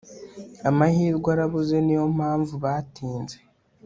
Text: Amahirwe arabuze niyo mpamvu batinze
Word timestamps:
Amahirwe 0.69 1.29
arabuze 1.35 1.75
niyo 1.81 2.05
mpamvu 2.17 2.53
batinze 2.63 3.37